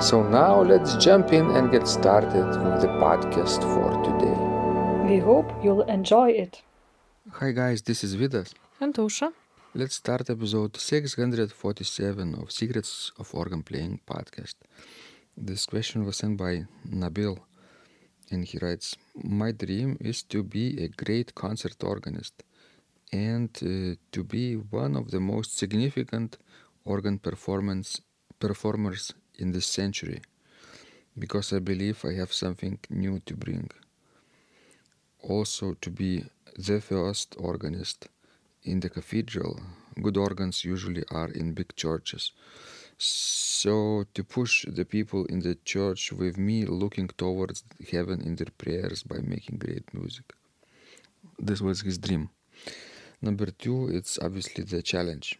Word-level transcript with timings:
So 0.00 0.22
now 0.22 0.62
let's 0.62 0.96
jump 0.96 1.30
in 1.34 1.50
and 1.50 1.70
get 1.70 1.86
started 1.86 2.46
with 2.64 2.80
the 2.80 2.88
podcast 3.04 3.60
for 3.72 3.90
today. 4.08 4.36
We 5.06 5.18
hope 5.18 5.52
you'll 5.62 5.82
enjoy 5.82 6.30
it. 6.30 6.62
Hi 7.32 7.50
guys, 7.52 7.82
this 7.82 8.02
is 8.02 8.16
Vidas. 8.16 8.54
And 8.80 8.94
Aušra. 8.94 9.30
Let's 9.74 9.96
start 9.96 10.30
episode 10.30 10.78
647 10.78 12.34
of 12.34 12.50
Secrets 12.50 13.12
of 13.18 13.34
Organ 13.34 13.62
Playing 13.62 14.00
podcast. 14.06 14.54
This 15.36 15.66
question 15.66 16.06
was 16.06 16.16
sent 16.16 16.38
by 16.38 16.64
Nabil 16.88 17.38
and 18.30 18.46
he 18.46 18.56
writes 18.56 18.96
My 19.22 19.52
dream 19.52 19.98
is 20.00 20.22
to 20.32 20.42
be 20.42 20.82
a 20.82 20.88
great 20.88 21.34
concert 21.34 21.76
organist 21.84 22.42
and 23.12 23.50
uh, 23.62 23.96
to 24.12 24.24
be 24.24 24.54
one 24.54 24.96
of 24.96 25.10
the 25.10 25.20
most 25.20 25.58
significant 25.58 26.38
organ 26.86 27.18
performance 27.18 28.00
performers 28.38 29.12
in 29.40 29.52
this 29.52 29.66
century 29.66 30.20
because 31.18 31.52
I 31.52 31.58
believe 31.58 32.04
I 32.04 32.14
have 32.14 32.32
something 32.32 32.78
new 32.88 33.20
to 33.26 33.34
bring. 33.34 33.70
Also, 35.22 35.74
to 35.80 35.90
be 35.90 36.24
the 36.56 36.80
first 36.80 37.36
organist 37.38 38.08
in 38.62 38.80
the 38.80 38.88
cathedral. 38.88 39.60
Good 40.00 40.16
organs 40.16 40.64
usually 40.64 41.04
are 41.10 41.30
in 41.30 41.52
big 41.52 41.74
churches. 41.76 42.32
So, 42.96 44.04
to 44.14 44.24
push 44.24 44.64
the 44.66 44.84
people 44.84 45.24
in 45.26 45.40
the 45.40 45.56
church 45.64 46.12
with 46.12 46.36
me 46.38 46.64
looking 46.64 47.08
towards 47.08 47.64
heaven 47.90 48.20
in 48.22 48.36
their 48.36 48.52
prayers 48.56 49.02
by 49.02 49.18
making 49.18 49.58
great 49.58 49.92
music. 49.92 50.34
This 51.38 51.60
was 51.60 51.80
his 51.80 51.98
dream. 51.98 52.30
Number 53.22 53.46
two, 53.46 53.88
it's 53.88 54.18
obviously 54.18 54.64
the 54.64 54.82
challenge, 54.82 55.38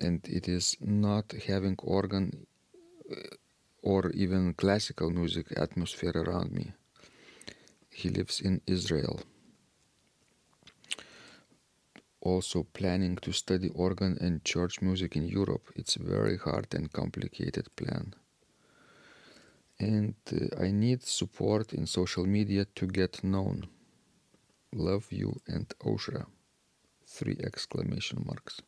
and 0.00 0.20
it 0.28 0.48
is 0.48 0.76
not 0.80 1.32
having 1.46 1.76
organ 1.82 2.46
or 3.82 4.10
even 4.10 4.54
classical 4.54 5.10
music 5.10 5.46
atmosphere 5.56 6.12
around 6.14 6.52
me. 6.52 6.72
He 7.90 8.08
lives 8.08 8.40
in 8.40 8.60
Israel. 8.66 9.20
Also 12.20 12.62
planning 12.72 13.16
to 13.16 13.32
study 13.32 13.68
organ 13.74 14.16
and 14.20 14.44
church 14.44 14.80
music 14.80 15.16
in 15.16 15.26
Europe. 15.26 15.72
It's 15.74 15.96
a 15.96 16.02
very 16.02 16.38
hard 16.38 16.72
and 16.74 16.92
complicated 16.92 17.66
plan. 17.74 18.14
And 19.80 20.14
uh, 20.32 20.62
I 20.62 20.70
need 20.70 21.02
support 21.02 21.72
in 21.72 21.86
social 21.86 22.24
media 22.24 22.66
to 22.76 22.86
get 22.86 23.24
known. 23.24 23.66
Love 24.72 25.10
you 25.10 25.40
and 25.48 25.68
Aušra. 25.84 26.26
Three 27.04 27.36
exclamation 27.42 28.22
marks. 28.24 28.62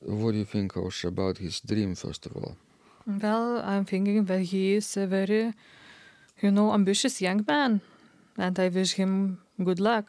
What 0.00 0.32
do 0.32 0.38
you 0.38 0.44
think, 0.44 0.74
Aušra, 0.74 1.08
about 1.08 1.38
his 1.38 1.60
dream, 1.60 1.94
first 1.94 2.26
of 2.26 2.36
all? 2.36 2.56
Well, 3.06 3.62
I'm 3.64 3.84
thinking 3.84 4.24
that 4.26 4.40
he 4.40 4.74
is 4.74 4.96
a 4.96 5.06
very, 5.06 5.54
you 6.40 6.50
know, 6.50 6.72
ambitious 6.72 7.20
young 7.20 7.44
man. 7.46 7.80
And 8.36 8.58
I 8.58 8.68
wish 8.68 8.92
him 8.94 9.38
good 9.62 9.80
luck 9.80 10.06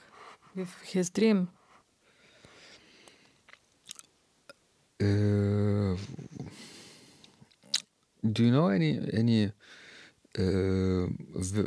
with 0.56 0.70
his 0.84 1.10
dream. 1.10 1.50
Uh, 5.02 5.98
do 8.32 8.44
you 8.44 8.52
know 8.52 8.68
any 8.68 9.00
any 9.14 9.52
uh, 10.38 11.08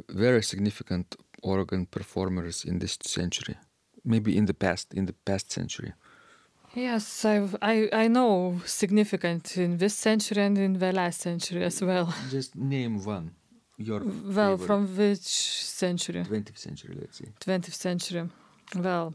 very 0.08 0.42
significant 0.42 1.16
organ 1.42 1.86
performers 1.86 2.64
in 2.64 2.78
this 2.78 2.96
century? 3.02 3.56
Maybe 4.04 4.36
in 4.36 4.46
the 4.46 4.54
past, 4.54 4.94
in 4.94 5.06
the 5.06 5.14
past 5.24 5.50
century. 5.50 5.94
Yes, 6.76 7.24
I've, 7.24 7.54
I 7.62 7.88
I 7.92 8.08
know 8.08 8.60
significant 8.66 9.56
in 9.56 9.78
this 9.78 9.94
century 9.94 10.42
and 10.42 10.58
in 10.58 10.72
the 10.78 10.92
last 10.92 11.20
century 11.20 11.62
as 11.64 11.80
well. 11.80 12.12
Just 12.30 12.56
name 12.56 13.04
one. 13.04 13.30
Your 13.78 14.00
Well, 14.00 14.56
favorite. 14.56 14.66
from 14.66 14.96
which 14.96 15.26
century? 15.82 16.22
20th 16.24 16.58
century, 16.58 16.96
let's 17.00 17.18
say. 17.18 17.28
20th 17.40 17.74
century. 17.74 18.28
Well, 18.76 19.14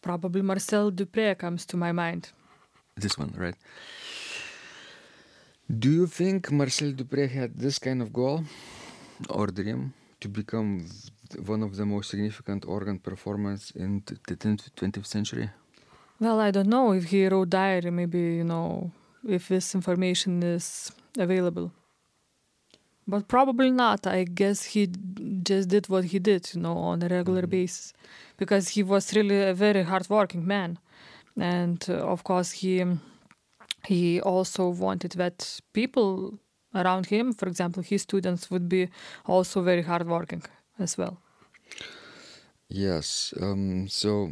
probably 0.00 0.42
Marcel 0.42 0.90
Dupré 0.92 1.36
comes 1.36 1.66
to 1.66 1.76
my 1.76 1.92
mind. 1.92 2.30
This 2.96 3.18
one, 3.18 3.32
right? 3.36 3.56
Do 5.68 5.90
you 5.90 6.06
think 6.06 6.50
Marcel 6.52 6.92
Dupré 6.92 7.28
had 7.28 7.56
this 7.58 7.78
kind 7.78 8.00
of 8.02 8.12
goal 8.12 8.44
or 9.28 9.46
dream 9.48 9.92
to 10.20 10.28
become 10.28 10.86
one 11.46 11.62
of 11.62 11.76
the 11.76 11.84
most 11.84 12.10
significant 12.10 12.64
organ 12.66 12.98
performers 12.98 13.72
in 13.74 14.02
the 14.06 14.36
20th 14.36 15.06
century? 15.06 15.50
Well, 16.18 16.40
I 16.40 16.50
don't 16.50 16.68
know 16.68 16.92
if 16.92 17.04
he 17.04 17.26
wrote 17.28 17.50
diary, 17.50 17.90
maybe, 17.90 18.18
you 18.18 18.44
know, 18.44 18.90
if 19.28 19.48
this 19.48 19.74
information 19.74 20.42
is 20.42 20.90
available. 21.18 21.72
But 23.06 23.28
probably 23.28 23.70
not. 23.70 24.06
I 24.06 24.24
guess 24.24 24.64
he 24.64 24.88
just 25.42 25.68
did 25.68 25.88
what 25.88 26.04
he 26.06 26.18
did, 26.18 26.50
you 26.54 26.60
know, 26.60 26.76
on 26.76 27.02
a 27.02 27.08
regular 27.08 27.42
Mhm. 27.42 27.50
basis. 27.50 27.92
Because 28.36 28.70
he 28.70 28.82
was 28.82 29.14
really 29.14 29.42
a 29.42 29.54
very 29.54 29.82
hardworking 29.84 30.46
man. 30.46 30.78
And 31.38 31.84
uh, 31.88 31.94
of 32.12 32.24
course, 32.24 32.50
he, 32.62 32.84
he 33.86 34.20
also 34.22 34.68
wanted 34.70 35.12
that 35.12 35.60
people 35.72 36.38
around 36.74 37.06
him, 37.06 37.32
for 37.32 37.46
example, 37.48 37.82
his 37.82 38.02
students, 38.02 38.50
would 38.50 38.68
be 38.68 38.88
also 39.26 39.62
very 39.62 39.82
hardworking 39.82 40.42
as 40.78 40.98
well. 40.98 41.18
Yes. 42.68 43.32
Um, 43.40 43.86
so 43.88 44.30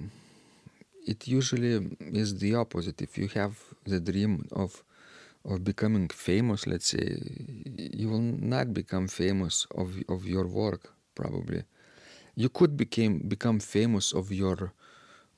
it 1.06 1.28
usually 1.28 1.78
mm, 1.80 1.96
is 2.14 2.38
the 2.38 2.54
opposite. 2.54 3.00
If 3.02 3.18
you 3.18 3.28
have 3.28 3.54
the 3.84 4.00
dream 4.00 4.46
of 4.52 4.82
of 5.44 5.62
becoming 5.62 6.08
famous, 6.08 6.66
let's 6.66 6.86
say, 6.86 7.18
you 8.00 8.08
will 8.08 8.26
not 8.54 8.72
become 8.72 9.08
famous 9.08 9.66
of 9.74 9.88
of 10.08 10.26
your 10.26 10.46
work. 10.46 10.92
Probably, 11.14 11.64
you 12.34 12.48
could 12.48 12.76
become 12.76 13.18
become 13.34 13.60
famous 13.60 14.12
of 14.12 14.32
your 14.32 14.72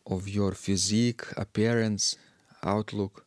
of 0.07 0.29
your 0.29 0.53
physique, 0.53 1.23
appearance, 1.37 2.17
outlook. 2.63 3.25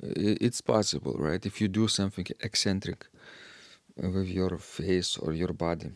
It's 0.00 0.60
possible, 0.60 1.14
right? 1.18 1.44
If 1.44 1.60
you 1.60 1.68
do 1.68 1.88
something 1.88 2.26
eccentric 2.40 3.06
uh, 4.02 4.10
with 4.10 4.28
your 4.28 4.58
face 4.58 5.16
or 5.16 5.32
your 5.32 5.52
body. 5.52 5.90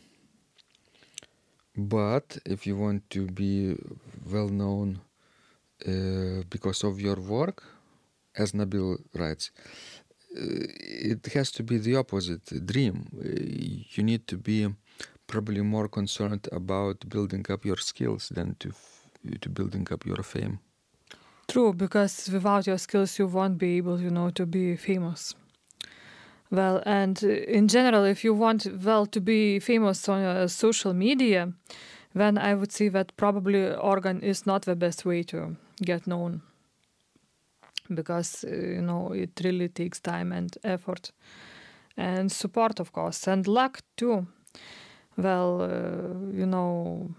But 1.76 2.38
if 2.44 2.66
you 2.66 2.76
want 2.76 3.08
to 3.10 3.26
be 3.26 3.76
well 4.30 4.48
known 4.48 5.00
uh, 5.86 6.42
because 6.50 6.84
of 6.84 7.00
your 7.00 7.16
work, 7.16 7.62
as 8.36 8.52
Nabil 8.52 8.98
writes, 9.14 9.50
uh, 10.34 10.40
it 11.12 11.26
has 11.34 11.50
to 11.52 11.62
be 11.62 11.78
the 11.78 11.96
opposite 11.96 12.66
dream. 12.66 13.08
Uh, 13.14 13.28
you 13.94 14.02
need 14.02 14.26
to 14.28 14.36
be 14.36 14.68
probably 15.26 15.62
more 15.62 15.88
concerned 15.88 16.48
about 16.52 17.08
building 17.08 17.44
up 17.50 17.64
your 17.64 17.76
skills 17.78 18.28
than 18.34 18.56
to 18.58 18.72
to 19.40 19.48
building 19.48 19.86
up 19.92 20.04
your 20.04 20.22
fame. 20.22 20.58
True, 21.48 21.72
because 21.72 22.28
without 22.32 22.66
your 22.66 22.78
skills, 22.78 23.18
you 23.18 23.26
won't 23.26 23.58
be 23.58 23.76
able, 23.76 24.00
you 24.00 24.10
know, 24.10 24.30
to 24.30 24.46
be 24.46 24.76
famous. 24.76 25.34
Well, 26.50 26.82
and 26.84 27.22
in 27.22 27.68
general, 27.68 28.04
if 28.04 28.24
you 28.24 28.34
want, 28.34 28.66
well, 28.84 29.06
to 29.06 29.20
be 29.20 29.58
famous 29.58 30.08
on 30.08 30.22
uh, 30.22 30.48
social 30.48 30.92
media, 30.92 31.52
then 32.14 32.36
I 32.36 32.54
would 32.54 32.72
say 32.72 32.88
that 32.88 33.16
probably 33.16 33.72
organ 33.74 34.20
is 34.20 34.46
not 34.46 34.62
the 34.62 34.76
best 34.76 35.04
way 35.04 35.22
to 35.24 35.56
get 35.82 36.06
known. 36.06 36.42
Because, 37.92 38.44
uh, 38.44 38.50
you 38.50 38.82
know, 38.82 39.12
it 39.12 39.40
really 39.44 39.68
takes 39.68 40.00
time 40.00 40.32
and 40.32 40.56
effort 40.64 41.12
and 41.96 42.30
support, 42.32 42.80
of 42.80 42.92
course, 42.92 43.26
and 43.26 43.46
luck 43.46 43.80
too. 43.96 44.26
Well, 45.16 45.62
uh, 45.62 46.32
you 46.32 46.46
know, 46.46 47.10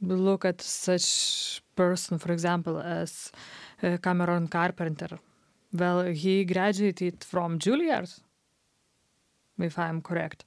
look 0.00 0.44
at 0.44 0.60
such 0.62 1.62
person, 1.76 2.18
for 2.18 2.32
example, 2.32 2.80
as 2.80 3.30
uh, 3.82 3.98
Cameron 3.98 4.48
Carpenter. 4.48 5.18
Well, 5.72 6.04
he 6.04 6.44
graduated 6.44 7.24
from 7.24 7.58
Juilliard, 7.58 8.20
if 9.58 9.78
I'm 9.78 10.00
correct. 10.02 10.44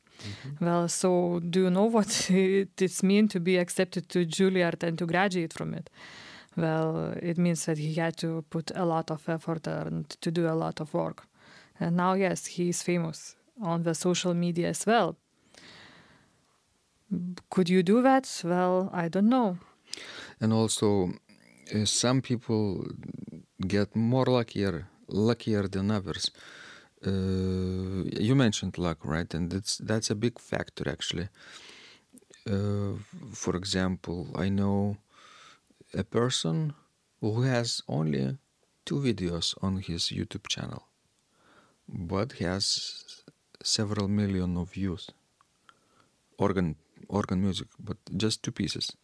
Well, 0.61 0.87
so 0.87 1.39
do 1.39 1.63
you 1.63 1.69
know 1.69 1.85
what 1.85 2.29
it 2.31 2.81
is 2.81 3.03
mean 3.03 3.27
to 3.29 3.39
be 3.39 3.57
accepted 3.57 4.09
to 4.09 4.25
Juilliard 4.25 4.83
and 4.83 4.97
to 4.97 5.05
graduate 5.05 5.53
from 5.53 5.73
it? 5.73 5.89
Well, 6.57 7.13
it 7.21 7.37
means 7.37 7.65
that 7.65 7.77
he 7.77 7.93
had 7.95 8.15
to 8.17 8.43
put 8.49 8.71
a 8.75 8.85
lot 8.85 9.11
of 9.11 9.27
effort 9.27 9.67
and 9.67 10.09
to 10.21 10.31
do 10.31 10.47
a 10.47 10.55
lot 10.55 10.79
of 10.79 10.93
work. 10.93 11.27
And 11.79 11.97
now, 11.97 12.13
yes, 12.13 12.45
he 12.45 12.69
is 12.69 12.81
famous 12.81 13.35
on 13.61 13.83
the 13.83 13.93
social 13.93 14.33
media 14.33 14.69
as 14.69 14.85
well. 14.85 15.17
Could 17.49 17.69
you 17.69 17.83
do 17.83 18.01
that? 18.01 18.41
Well, 18.43 18.89
I 18.93 19.09
don't 19.09 19.29
know. 19.29 19.57
And 20.39 20.53
also, 20.53 21.11
uh, 21.73 21.85
some 21.85 22.21
people 22.21 22.85
get 23.67 23.95
more 23.95 24.25
luckier, 24.25 24.87
luckier 25.07 25.67
than 25.67 25.91
others. 25.91 26.31
Uh, 27.05 28.05
you 28.19 28.35
mentioned 28.35 28.77
luck, 28.77 29.05
right? 29.05 29.33
And 29.33 29.51
that's 29.51 29.77
that's 29.77 30.09
a 30.09 30.15
big 30.15 30.39
factor 30.39 30.89
actually. 30.89 31.29
Uh, 32.49 32.93
for 33.33 33.55
example, 33.55 34.27
I 34.35 34.49
know 34.49 34.97
a 35.95 36.03
person 36.03 36.73
who 37.21 37.41
has 37.41 37.81
only 37.87 38.37
two 38.85 38.99
videos 38.99 39.55
on 39.61 39.77
his 39.77 40.03
YouTube 40.17 40.47
channel, 40.47 40.83
but 41.87 42.33
has 42.33 43.23
several 43.63 44.07
million 44.07 44.57
of 44.57 44.71
views. 44.71 45.09
Organ 46.37 46.75
organ 47.07 47.41
music, 47.41 47.67
but 47.79 47.97
just 48.17 48.43
two 48.43 48.51
pieces. 48.51 48.95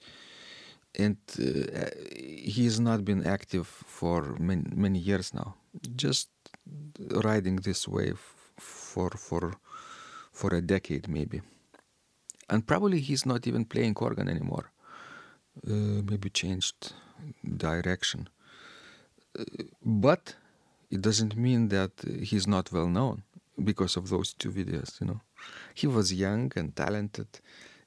And 0.96 1.18
uh, 1.40 1.90
he 2.14 2.66
has 2.66 2.80
not 2.80 3.06
been 3.06 3.26
active 3.26 3.68
for 3.68 4.36
many, 4.40 4.64
many 4.76 5.00
years 5.00 5.34
now. 5.34 5.56
Just 5.96 6.30
riding 7.24 7.58
this 7.58 7.88
wave 7.88 8.20
for 8.58 9.10
for 9.12 9.54
for 10.34 10.54
a 10.54 10.62
decade 10.62 11.08
maybe. 11.08 11.42
And 12.50 12.68
probably 12.68 13.00
he's 13.00 13.26
not 13.26 13.48
even 13.48 13.64
playing 13.64 13.96
organ 13.96 14.28
anymore. 14.28 14.72
Uh, 15.68 16.02
maybe 16.10 16.30
changed 16.30 16.94
direction. 17.58 18.30
Uh, 19.38 19.44
but 19.84 20.36
it 20.90 21.02
doesn't 21.02 21.36
mean 21.36 21.68
that 21.70 21.92
he's 22.24 22.48
not 22.48 22.72
well 22.72 22.88
known 22.88 23.24
because 23.64 23.98
of 23.98 24.10
those 24.10 24.34
two 24.34 24.52
videos, 24.52 25.00
you 25.00 25.08
know. 25.08 25.22
He 25.74 25.88
was 25.88 26.14
young 26.14 26.52
and 26.56 26.76
talented 26.76 27.28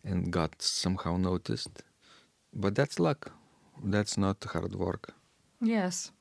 and 0.05 0.31
got 0.31 0.61
somehow 0.61 1.17
noticed. 1.17 1.83
But 2.53 2.75
that's 2.75 2.99
luck. 2.99 3.33
That's 3.83 4.17
not 4.17 4.45
hard 4.45 4.75
work. 4.75 5.15
Yes. 5.61 6.13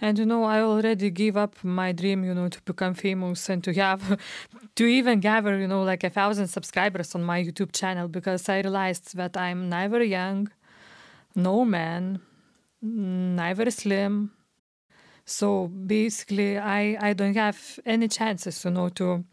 And 0.00 0.18
you 0.18 0.26
know, 0.26 0.44
I 0.44 0.60
already 0.60 1.10
gave 1.10 1.36
up 1.36 1.62
my 1.62 1.92
dream, 1.92 2.24
you 2.24 2.34
know, 2.34 2.48
to 2.48 2.60
become 2.62 2.94
famous 2.94 3.48
and 3.48 3.62
to 3.64 3.72
have, 3.74 4.18
to 4.76 4.84
even 4.84 5.20
gather, 5.20 5.58
you 5.58 5.68
know, 5.68 5.82
like 5.82 6.04
a 6.04 6.10
thousand 6.10 6.48
subscribers 6.48 7.14
on 7.14 7.22
my 7.22 7.42
YouTube 7.42 7.72
channel 7.72 8.08
because 8.08 8.48
I 8.48 8.60
realized 8.60 9.14
that 9.16 9.36
I'm 9.36 9.68
neither 9.68 10.02
young, 10.02 10.50
no 11.34 11.64
man, 11.64 12.20
neither 12.82 13.70
slim. 13.70 14.32
So 15.24 15.68
basically, 15.68 16.58
I, 16.58 16.96
I 17.00 17.12
don't 17.12 17.36
have 17.36 17.78
any 17.86 18.08
chances, 18.08 18.64
you 18.64 18.70
know, 18.70 18.88
to 18.90 19.24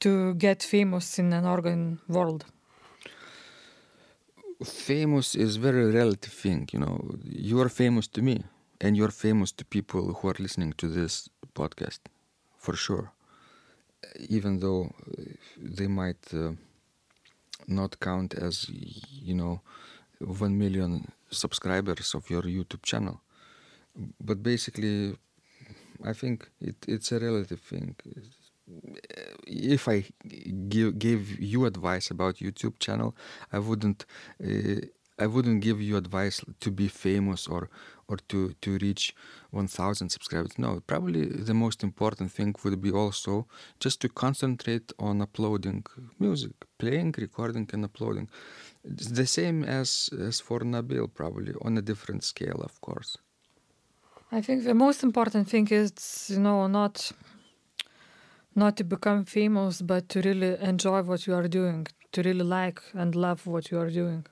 to 0.00 0.34
get 0.34 0.62
famous 0.62 1.18
in 1.18 1.32
an 1.32 1.46
organ 1.46 1.98
world. 2.08 2.44
Famous 4.64 5.34
is 5.34 5.56
very 5.56 5.90
relative 5.90 6.32
thing 6.32 6.68
you 6.72 6.78
know. 6.78 6.96
You 7.24 7.60
are 7.60 7.68
famous 7.68 8.06
to 8.08 8.22
me 8.22 8.44
and 8.80 8.96
you're 8.96 9.10
famous 9.10 9.52
to 9.52 9.64
people 9.64 10.14
who 10.14 10.28
are 10.28 10.36
listening 10.38 10.72
to 10.74 10.88
this 10.88 11.28
podcast 11.54 12.00
for 12.58 12.76
sure. 12.76 13.12
Even 14.28 14.60
though 14.60 14.92
they 15.56 15.86
might 15.86 16.32
uh, 16.34 16.52
not 17.66 17.98
count 18.00 18.34
as 18.34 18.68
you 18.68 19.34
know 19.34 19.60
1 20.20 20.58
million 20.58 21.10
subscribers 21.30 22.14
of 22.14 22.28
your 22.30 22.42
youtube 22.42 22.82
channel. 22.82 23.20
But 24.20 24.42
basically 24.42 25.16
i 26.04 26.12
think 26.12 26.48
it, 26.60 26.76
it's 26.86 27.12
a 27.12 27.18
relative 27.18 27.60
thing. 27.60 27.96
If 29.46 29.88
I 29.88 30.04
give 30.68 30.98
gave 30.98 31.38
you 31.40 31.66
advice 31.66 32.10
about 32.10 32.36
YouTube 32.36 32.80
channel, 32.80 33.14
I 33.52 33.60
wouldn't 33.60 34.04
uh, 34.44 34.80
I 35.18 35.26
wouldn't 35.26 35.62
give 35.62 35.80
you 35.80 35.96
advice 35.96 36.44
to 36.60 36.70
be 36.70 36.88
famous 36.88 37.46
or 37.46 37.68
or 38.08 38.18
to 38.28 38.52
to 38.60 38.78
reach 38.78 39.14
1000 39.50 40.10
subscribers. 40.10 40.58
No, 40.58 40.80
probably 40.86 41.26
the 41.26 41.54
most 41.54 41.82
important 41.82 42.32
thing 42.32 42.54
would 42.62 42.80
be 42.80 42.92
also 42.92 43.46
just 43.80 44.00
to 44.02 44.08
concentrate 44.08 44.92
on 44.98 45.22
uploading 45.22 45.84
music, 46.18 46.52
playing, 46.78 47.14
recording 47.18 47.68
and 47.72 47.84
uploading. 47.84 48.28
It's 48.84 49.10
the 49.10 49.26
same 49.26 49.64
as 49.64 50.10
as 50.28 50.40
for 50.40 50.60
Nabil 50.60 51.08
probably 51.14 51.54
on 51.62 51.78
a 51.78 51.82
different 51.82 52.22
scale, 52.24 52.60
of 52.62 52.80
course. 52.80 53.18
I 54.32 54.40
think 54.42 54.64
the 54.64 54.74
most 54.74 55.02
important 55.02 55.48
thing 55.48 55.68
is 55.68 55.92
you 56.28 56.40
know 56.40 56.66
not 56.66 57.12
not 58.54 58.76
to 58.76 58.84
become 58.84 59.24
famous, 59.24 59.82
but 59.82 60.08
to 60.08 60.20
really 60.20 60.56
enjoy 60.60 61.02
what 61.02 61.26
you 61.26 61.34
are 61.34 61.48
doing, 61.48 61.86
to 62.12 62.22
really 62.22 62.44
like 62.44 62.80
and 62.94 63.14
love 63.14 63.46
what 63.46 63.70
you 63.70 63.78
are 63.78 63.90
doing. 63.90 64.24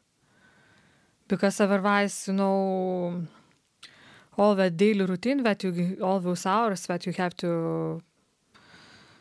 Because 1.29 1.61
otherwise, 1.61 2.29
you 2.29 2.35
know, 2.35 3.26
all 4.37 4.55
that 4.55 4.76
daily 4.76 5.05
routine 5.05 5.43
that 5.43 5.65
you, 5.65 5.99
all 6.03 6.21
those 6.21 6.47
hours 6.47 6.87
that 6.87 7.06
you 7.06 7.12
have 7.12 7.37
to 7.37 8.03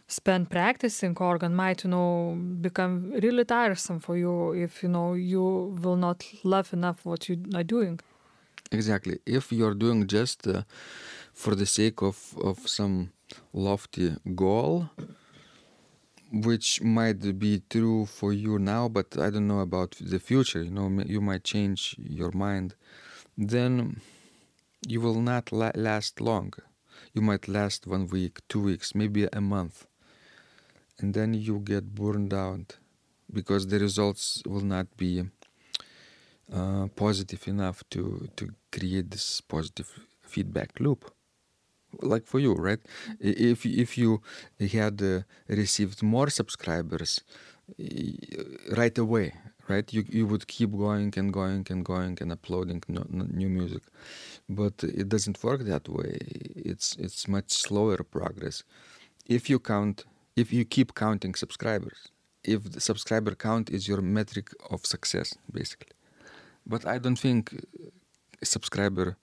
spend 0.07 0.49
practicing 0.49 1.17
organ 1.17 1.55
might, 1.55 1.83
you 1.83 1.89
know, 1.89 2.37
become 2.61 3.11
really 3.21 3.45
tiresome 3.45 3.99
for 3.99 4.17
you 4.17 4.53
if, 4.53 4.83
you 4.83 4.89
know, 4.89 5.13
you 5.13 5.77
will 5.81 5.95
not 5.95 6.23
love 6.43 6.73
enough 6.73 7.05
what 7.05 7.29
you 7.29 7.37
are 7.55 7.63
doing. 7.63 7.99
Exactly. 8.71 9.19
If 9.25 9.51
you're 9.51 9.75
doing 9.75 10.07
just 10.07 10.47
uh, 10.47 10.63
for 11.33 11.55
the 11.55 11.65
sake 11.65 12.01
of, 12.01 12.35
of 12.43 12.67
some 12.67 13.11
lofty 13.53 14.15
goal 14.35 14.89
which 16.33 16.81
might 16.81 17.37
be 17.37 17.61
true 17.69 18.07
for 18.07 18.33
you 18.33 18.57
now 18.57 18.89
but 18.89 19.17
i 19.19 19.29
don't 19.29 19.47
know 19.47 19.59
about 19.59 19.95
the 20.01 20.17
future 20.19 20.63
you 20.63 20.71
know 20.71 20.89
you 21.05 21.21
might 21.21 21.43
change 21.43 21.95
your 21.99 22.31
mind. 22.31 22.73
Then 23.37 24.01
you 24.87 24.99
will 25.01 25.21
not 25.21 25.51
la- 25.51 25.71
last 25.75 26.19
long. 26.19 26.53
You 27.13 27.21
might 27.21 27.47
last 27.47 27.85
one 27.87 28.07
week 28.07 28.39
two 28.49 28.61
weeks 28.61 28.95
maybe 28.95 29.27
a 29.31 29.41
month. 29.41 29.85
And 30.99 31.13
then 31.13 31.33
you 31.33 31.59
get 31.59 31.93
burned 31.95 32.33
out 32.33 32.77
because 33.31 33.67
the 33.67 33.79
results 33.79 34.41
will 34.45 34.61
not 34.61 34.95
be 34.97 35.23
uh, 36.51 36.87
positive 36.95 37.47
enough 37.47 37.83
to 37.91 38.27
to 38.35 38.49
create 38.71 39.11
this 39.11 39.41
positive 39.41 39.89
feedback 40.21 40.79
loop 40.79 41.11
like 42.01 42.25
for 42.25 42.39
you 42.39 42.53
right? 42.55 42.79
If 43.19 43.65
if 43.65 43.97
you 43.97 44.21
had 44.59 45.01
uh, 45.01 45.21
received 45.47 46.01
more 46.03 46.29
subscribers 46.29 47.21
right 48.77 48.97
away 48.97 49.33
right? 49.69 49.93
You 49.93 50.03
you 50.09 50.27
would 50.27 50.45
keep 50.47 50.71
going 50.71 51.13
and 51.15 51.31
going 51.31 51.65
and 51.69 51.85
going 51.85 52.17
and 52.21 52.31
uploading 52.31 52.83
new 53.41 53.49
music. 53.49 53.83
But 54.49 54.83
it 54.83 55.07
doesn't 55.07 55.41
work 55.43 55.61
that 55.61 55.87
way. 55.87 56.17
It's 56.71 56.97
it's 56.97 57.27
much 57.27 57.49
slower 57.51 57.99
progress. 58.17 58.63
If 59.25 59.49
you 59.49 59.59
count 59.59 60.03
if 60.35 60.51
you 60.51 60.65
keep 60.65 60.95
counting 60.95 61.35
subscribers 61.35 62.09
if 62.43 62.71
the 62.71 62.81
subscriber 62.81 63.35
count 63.35 63.69
is 63.69 63.87
your 63.87 64.01
metric 64.01 64.49
of 64.69 64.85
success 64.85 65.35
basically. 65.51 65.95
But 66.65 66.85
i 66.85 66.97
don't 66.97 67.19
think 67.19 67.43
subscriber 68.43 69.17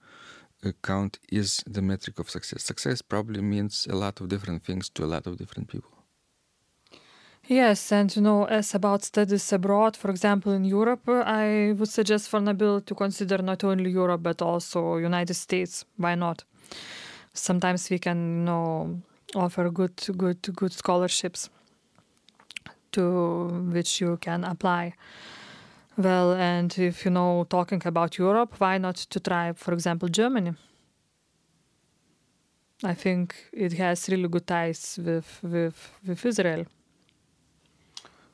count 0.81 1.19
is 1.31 1.63
the 1.67 1.81
metric 1.81 2.19
of 2.19 2.29
success. 2.29 2.63
Success 2.63 3.01
probably 3.01 3.41
means 3.41 3.87
a 3.89 3.95
lot 3.95 4.21
of 4.21 4.27
different 4.27 4.63
things 4.63 4.89
to 4.89 5.03
a 5.03 5.07
lot 5.07 5.27
of 5.27 5.37
different 5.37 5.67
people. 5.67 5.91
Yes, 7.47 7.91
and 7.91 8.15
you 8.15 8.21
know, 8.21 8.45
as 8.45 8.75
about 8.75 9.03
studies 9.03 9.51
abroad, 9.51 9.97
for 9.97 10.09
example, 10.09 10.53
in 10.53 10.63
Europe, 10.63 11.01
I 11.09 11.73
would 11.77 11.89
suggest 11.89 12.29
for 12.29 12.39
Nabil 12.39 12.85
to 12.85 12.95
consider 12.95 13.39
not 13.39 13.63
only 13.63 13.89
Europe 13.89 14.23
but 14.23 14.41
also 14.41 14.97
United 14.97 15.33
States. 15.33 15.83
Why 15.97 16.15
not? 16.15 16.43
Sometimes 17.33 17.89
we 17.89 17.99
can, 17.99 18.17
you 18.17 18.45
know, 18.45 19.01
offer 19.35 19.69
good, 19.69 19.95
good, 20.17 20.41
good 20.55 20.71
scholarships 20.71 21.49
to 22.91 23.47
which 23.71 24.01
you 24.01 24.17
can 24.17 24.43
apply. 24.43 24.93
Well, 26.01 26.33
and 26.33 26.75
if 26.79 27.05
you 27.05 27.11
know, 27.11 27.45
talking 27.47 27.81
about 27.85 28.17
Europe, 28.17 28.55
why 28.57 28.79
not 28.79 28.95
to 28.95 29.19
try, 29.19 29.53
for 29.53 29.71
example, 29.73 30.09
Germany? 30.09 30.53
I 32.83 32.95
think 32.95 33.35
it 33.53 33.73
has 33.73 34.09
really 34.09 34.27
good 34.27 34.47
ties 34.47 34.97
with 35.07 35.29
with 35.43 35.77
with 36.07 36.25
Israel. 36.25 36.65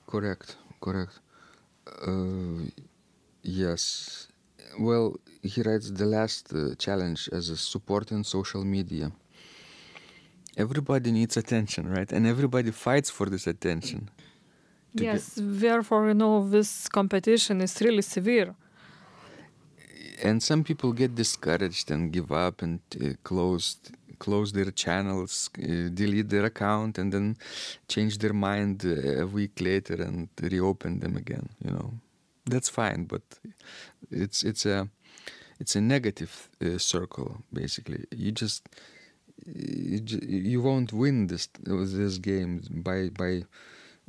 Correct, 0.06 0.56
correct. 0.80 1.20
Uh, 2.08 2.70
yes. 3.44 4.28
Well, 4.80 5.18
he 5.44 5.62
writes 5.62 5.92
the 5.92 6.06
last 6.06 6.54
uh, 6.54 6.76
challenge 6.76 7.30
as 7.34 7.50
a 7.50 7.58
support 7.58 8.12
in 8.12 8.24
social 8.24 8.64
media. 8.64 9.12
Everybody 10.56 11.12
needs 11.12 11.36
attention, 11.36 11.90
right? 11.90 12.10
And 12.14 12.26
everybody 12.26 12.72
fights 12.72 13.10
for 13.10 13.26
this 13.30 13.46
attention 13.46 14.10
yes 14.94 15.34
therefore 15.38 16.08
you 16.08 16.14
know 16.14 16.48
this 16.50 16.88
competition 16.88 17.62
is 17.62 17.82
really 17.82 18.02
severe 18.02 18.56
and 20.24 20.42
some 20.42 20.64
people 20.64 20.92
get 20.94 21.14
discouraged 21.16 21.92
and 21.92 22.12
give 22.12 22.32
up 22.32 22.62
and 22.62 22.80
uh, 23.02 23.10
close 23.24 23.78
close 24.20 24.52
their 24.52 24.72
channels 24.72 25.50
uh, 25.60 25.90
delete 25.94 26.30
their 26.30 26.46
account 26.46 26.98
and 26.98 27.14
then 27.14 27.38
change 27.88 28.18
their 28.18 28.34
mind 28.34 28.84
uh, 28.84 29.22
a 29.22 29.28
week 29.28 29.62
later 29.62 29.96
and 30.02 30.30
reopen 30.42 31.00
them 31.00 31.16
again 31.16 31.48
you 31.64 31.72
know 31.72 31.94
that's 32.50 32.70
fine, 32.70 33.06
but 33.06 33.22
it's 34.10 34.44
it's 34.44 34.66
a 34.66 34.90
it's 35.60 35.76
a 35.76 35.82
negative 35.82 36.50
uh, 36.64 36.78
circle 36.78 37.44
basically. 37.52 38.06
You 38.12 38.32
just 38.32 38.68
you, 39.46 40.02
you 40.22 40.62
won't 40.62 40.94
win 40.94 41.28
this 41.28 41.50
this 41.64 42.18
game 42.18 42.62
by 42.70 43.10
by 43.10 43.44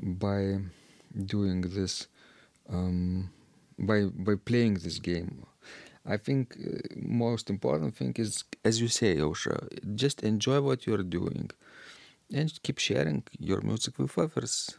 by 0.00 0.58
doing 1.26 1.62
this 1.62 2.08
um, 2.68 3.30
by 3.78 4.04
by 4.04 4.34
playing 4.36 4.74
this 4.74 4.98
game. 4.98 5.46
I 6.06 6.16
think 6.16 6.56
uh, 6.56 6.78
most 6.96 7.50
important 7.50 7.96
thing 7.96 8.14
is, 8.16 8.44
as 8.64 8.80
you 8.80 8.88
say, 8.88 9.16
Aušra, 9.16 9.58
just 9.94 10.22
enjoy 10.22 10.60
what 10.60 10.86
you're 10.86 11.02
doing, 11.02 11.50
and 12.32 12.62
keep 12.62 12.78
sharing 12.78 13.24
your 13.38 13.60
music 13.60 13.98
with 13.98 14.16
others. 14.18 14.78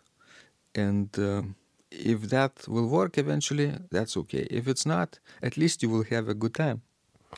And 0.74 1.10
uh, 1.20 1.44
if 1.92 2.22
that 2.30 2.68
will 2.68 2.88
work 2.88 3.18
eventually, 3.18 3.74
that's 3.92 4.18
okay. 4.18 4.48
If 4.50 4.68
it's 4.68 4.86
not, 4.86 5.20
at 5.42 5.58
least 5.58 5.84
you 5.84 5.90
will 5.90 6.04
have 6.04 6.30
a 6.30 6.34
good 6.34 6.56
time. 6.56 6.82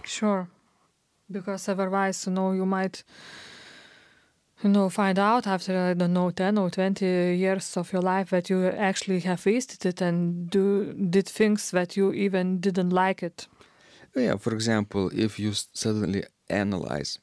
Sure, 0.03 0.47
because 1.29 1.67
otherwise, 1.67 2.25
you 2.25 2.33
know, 2.33 2.51
you 2.53 2.65
might 2.65 3.03
know 4.69 4.89
find 4.89 5.17
out 5.19 5.47
after 5.47 5.77
i 5.77 5.93
don't 5.93 6.13
know 6.13 6.31
10 6.31 6.57
or 6.57 6.69
20 6.69 7.05
years 7.37 7.77
of 7.77 7.91
your 7.93 8.01
life 8.01 8.29
that 8.29 8.49
you 8.49 8.67
actually 8.67 9.19
have 9.19 9.45
wasted 9.45 9.85
it 9.85 10.01
and 10.01 10.49
do 10.49 10.93
did 10.93 11.27
things 11.27 11.71
that 11.71 11.97
you 11.97 12.13
even 12.13 12.59
didn't 12.59 12.91
like 12.91 13.23
it. 13.23 13.47
Yeah 14.15 14.37
for 14.37 14.53
example 14.53 15.09
if 15.13 15.39
you 15.39 15.53
suddenly 15.73 16.23
analyze 16.49 17.19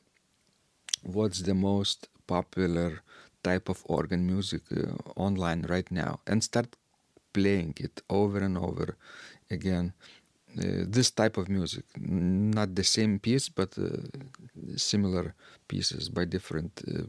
what's 1.02 1.42
the 1.42 1.54
most 1.54 2.08
popular 2.26 3.02
type 3.42 3.68
of 3.68 3.82
organ 3.84 4.26
music 4.26 4.62
uh, 4.72 5.20
online 5.20 5.62
right 5.68 5.90
now 5.90 6.20
and 6.26 6.42
start 6.42 6.76
playing 7.32 7.74
it 7.78 8.02
over 8.08 8.38
and 8.38 8.56
over 8.58 8.96
again 9.50 9.92
this 10.86 11.10
type 11.10 11.36
of 11.36 11.48
music, 11.48 11.84
not 11.98 12.74
the 12.74 12.84
same 12.84 13.18
piece, 13.18 13.48
but 13.48 13.76
uh, 13.78 13.86
similar 14.76 15.34
pieces 15.68 16.08
by 16.08 16.24
different 16.24 16.72
uh, 16.86 17.02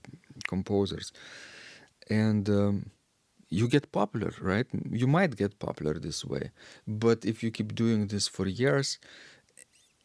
composers. 0.47 1.11
And 2.09 2.49
um, 2.49 2.91
you 3.49 3.67
get 3.67 3.91
popular, 3.91 4.31
right? 4.41 4.67
You 4.91 5.07
might 5.07 5.35
get 5.35 5.59
popular 5.59 5.93
this 5.99 6.23
way. 6.25 6.51
But 6.87 7.25
if 7.25 7.43
you 7.43 7.51
keep 7.51 7.75
doing 7.75 8.07
this 8.07 8.27
for 8.27 8.47
years 8.47 8.99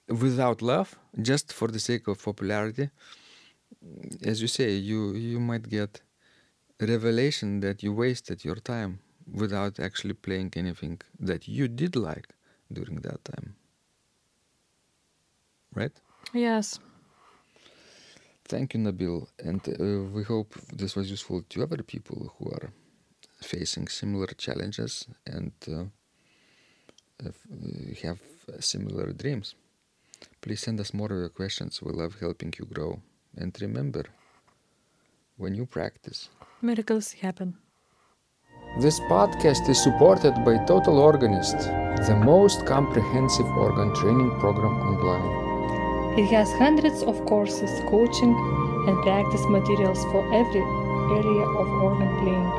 without 0.09 0.63
love, 0.63 0.99
just 1.21 1.53
for 1.53 1.69
the 1.69 1.81
sake 1.81 2.09
of 2.09 2.23
popularity, 2.23 2.91
as 4.25 4.41
you 4.41 4.49
say, 4.49 4.73
you, 4.73 5.15
you 5.15 5.41
might 5.41 5.69
get 5.69 6.01
revelation 6.81 7.61
that 7.61 7.83
you 7.83 7.93
wasted 7.93 8.45
your 8.45 8.57
time 8.57 9.01
without 9.33 9.79
actually 9.81 10.15
playing 10.15 10.53
anything 10.57 11.01
that 11.19 11.49
you 11.49 11.69
did 11.69 11.97
like 11.97 12.34
during 12.75 12.97
that 13.01 13.25
time. 13.25 13.55
Right? 15.75 15.93
Yes. 16.33 16.79
Thank 18.47 18.75
you, 18.75 18.81
Nabil. 18.81 19.27
And 19.39 19.61
uh, 19.69 20.11
we 20.13 20.23
hope 20.23 20.55
this 20.73 20.95
was 20.95 21.11
useful 21.11 21.43
to 21.49 21.63
other 21.63 21.83
people 21.83 22.33
who 22.37 22.51
are 22.51 22.73
facing 23.43 23.89
similar 23.89 24.27
challenges 24.27 25.07
and 25.27 25.53
uh, 25.69 25.85
uh 27.25 27.33
have 28.03 28.21
similar 28.61 29.13
dreams. 29.13 29.55
Please 30.41 30.61
send 30.61 30.81
us 30.81 30.93
more 30.95 31.11
of 31.13 31.19
your 31.19 31.29
questions. 31.31 31.83
We 31.83 31.93
love 31.93 32.17
helping 32.21 32.53
you 32.59 32.67
grow. 32.67 33.01
And 33.37 33.57
remember, 33.61 34.05
when 35.37 35.55
you 35.55 35.67
practice, 35.67 36.29
miracles 36.63 37.13
happen. 37.13 37.57
This 38.81 39.01
podcast 39.01 39.69
is 39.69 39.83
supported 39.83 40.35
by 40.45 40.59
Total 40.67 40.99
Organist, 40.99 41.57
the 42.07 42.15
most 42.17 42.67
comprehensive 42.67 43.47
organ 43.57 43.95
training 43.95 44.31
program 44.39 44.75
online. 44.81 46.19
It 46.19 46.27
has 46.27 46.53
hundreds 46.53 47.03
of 47.03 47.25
courses, 47.27 47.71
coaching, 47.89 48.35
and 48.87 49.03
practice 49.03 49.45
materials 49.49 50.03
for 50.13 50.23
every 50.35 50.61
area 51.17 51.47
of 51.47 51.67
organ 51.83 52.11
playing, 52.21 52.51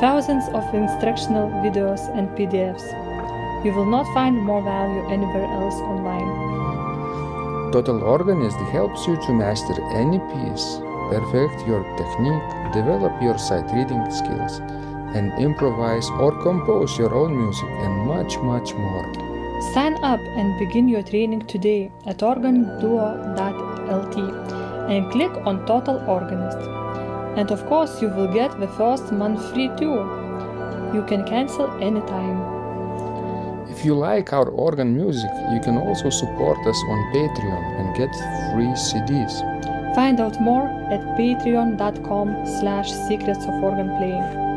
thousands 0.00 0.44
of 0.52 0.62
instructional 0.74 1.48
videos 1.64 2.00
and 2.16 2.28
PDFs. 2.36 2.84
You 3.64 3.72
will 3.72 3.86
not 3.86 4.06
find 4.12 4.36
more 4.36 4.62
value 4.62 5.06
anywhere 5.08 5.46
else 5.46 5.74
online. 5.76 7.70
Total 7.72 8.02
Organist 8.02 8.58
helps 8.70 9.06
you 9.06 9.16
to 9.16 9.32
master 9.32 9.74
any 9.94 10.18
piece, 10.18 10.78
perfect 11.08 11.66
your 11.66 11.82
technique, 11.96 12.74
develop 12.74 13.12
your 13.22 13.38
sight 13.38 13.64
reading 13.72 14.04
skills 14.10 14.60
and 15.14 15.32
improvise 15.40 16.08
or 16.20 16.32
compose 16.42 16.98
your 16.98 17.14
own 17.14 17.36
music 17.36 17.68
and 17.68 18.06
much, 18.06 18.38
much 18.38 18.74
more. 18.74 19.12
Sign 19.74 19.94
up 20.02 20.20
and 20.20 20.58
begin 20.58 20.88
your 20.88 21.02
training 21.02 21.46
today 21.46 21.90
at 22.06 22.18
organduo.lt 22.18 24.16
and 24.90 25.10
click 25.12 25.30
on 25.46 25.64
Total 25.66 25.98
Organist. 26.08 26.58
And 27.38 27.50
of 27.50 27.64
course, 27.66 28.02
you 28.02 28.08
will 28.08 28.32
get 28.32 28.58
the 28.58 28.68
first 28.68 29.12
month 29.12 29.40
free 29.52 29.70
too. 29.78 29.94
You 30.92 31.04
can 31.06 31.24
cancel 31.24 31.70
anytime. 31.80 32.52
If 33.70 33.86
you 33.86 33.94
like 33.94 34.32
our 34.32 34.48
organ 34.48 34.94
music, 34.94 35.30
you 35.52 35.60
can 35.60 35.78
also 35.78 36.10
support 36.10 36.58
us 36.66 36.76
on 36.88 37.12
Patreon 37.14 37.64
and 37.80 37.96
get 37.96 38.12
free 38.52 38.72
CDs. 38.76 39.34
Find 39.94 40.20
out 40.20 40.40
more 40.40 40.66
at 40.90 41.00
patreon.com 41.16 42.46
slash 42.60 42.92
secrets 43.08 43.44
of 43.44 43.62
organ 43.62 43.88
playing. 43.96 44.51